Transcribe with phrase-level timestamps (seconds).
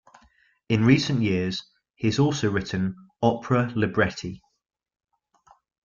[0.67, 1.61] In recent years
[1.93, 4.41] he has also written opera libretti.